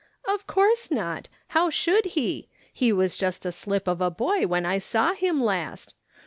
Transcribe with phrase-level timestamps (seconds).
[0.33, 1.29] "Of course not!
[1.49, 2.47] How should he?
[2.73, 5.93] He was just a slip of a boy when I saw him last.